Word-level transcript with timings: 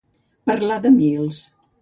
Parlar 0.51 0.79
de 0.87 0.93
mils. 0.97 1.45